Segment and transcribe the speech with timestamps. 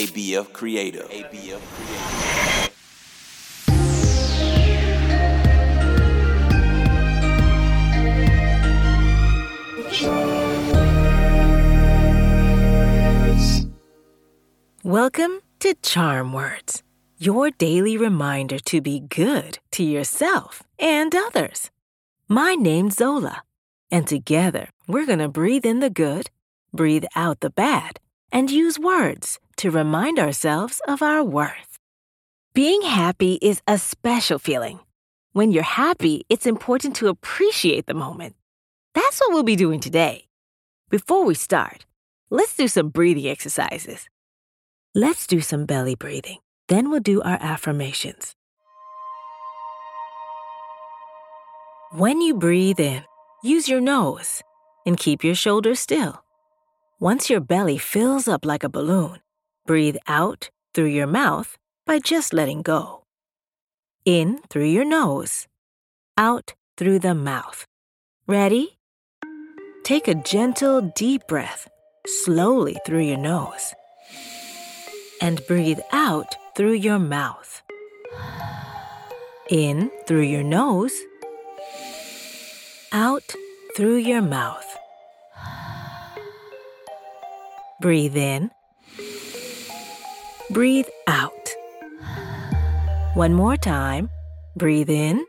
[0.00, 1.06] ABF Creative.
[1.10, 2.70] ABF Creative.
[14.82, 16.82] Welcome to Charm Words,
[17.18, 21.70] your daily reminder to be good to yourself and others.
[22.26, 23.42] My name's Zola,
[23.90, 26.30] and together we're going to breathe in the good,
[26.72, 28.00] breathe out the bad,
[28.32, 31.78] and use words to remind ourselves of our worth.
[32.54, 34.80] Being happy is a special feeling.
[35.32, 38.36] When you're happy, it's important to appreciate the moment.
[38.94, 40.28] That's what we'll be doing today.
[40.88, 41.84] Before we start,
[42.30, 44.08] let's do some breathing exercises.
[44.94, 46.38] Let's do some belly breathing.
[46.68, 48.34] Then we'll do our affirmations.
[51.92, 53.04] When you breathe in,
[53.42, 54.42] use your nose
[54.86, 56.24] and keep your shoulders still.
[56.98, 59.18] Once your belly fills up like a balloon,
[59.66, 63.04] breathe out through your mouth by just letting go.
[64.04, 65.46] In through your nose,
[66.16, 67.66] out through the mouth.
[68.26, 68.78] Ready?
[69.84, 71.68] Take a gentle, deep breath
[72.06, 73.74] slowly through your nose
[75.20, 77.62] and breathe out through your mouth.
[79.48, 80.96] In through your nose,
[82.92, 83.34] out
[83.76, 84.66] through your mouth.
[87.80, 88.50] Breathe in,
[90.50, 91.48] breathe out.
[93.14, 94.10] One more time,
[94.56, 95.24] breathe in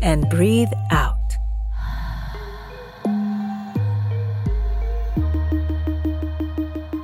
[0.00, 1.16] and breathe out.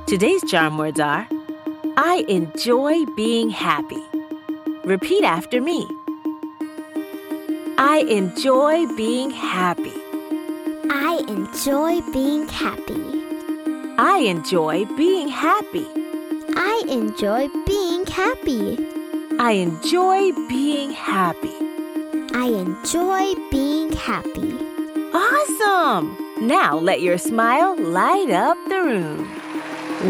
[0.07, 1.27] Today's charm words are
[1.97, 4.03] I enjoy being happy.
[4.85, 5.87] Repeat after me.
[7.77, 9.93] I enjoy being happy.
[10.89, 13.22] I enjoy being happy.
[13.97, 15.85] I enjoy being happy.
[16.55, 18.77] I enjoy being happy.
[19.39, 21.53] I enjoy being happy.
[22.33, 24.57] I enjoy being happy.
[25.13, 26.17] Awesome!
[26.41, 29.31] Now let your smile light up the room.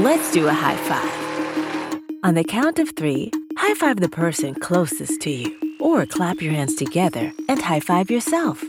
[0.01, 2.19] Let's do a high five.
[2.23, 6.53] On the count of three, high five the person closest to you, or clap your
[6.53, 8.63] hands together and high five yourself.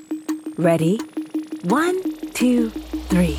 [0.56, 0.98] Ready?
[1.62, 3.38] One, two, three.